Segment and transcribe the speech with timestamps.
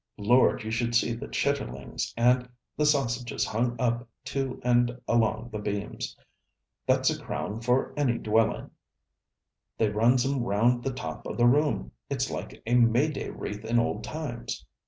[0.17, 0.63] Lord!
[0.63, 6.17] you should see the chitterlings, and the sausages hung up to and along the beams.
[6.87, 8.71] That's a crown for any dwellin'!
[9.77, 13.63] They runs 'em round the top of the room it's like a May day wreath
[13.63, 14.65] in old times.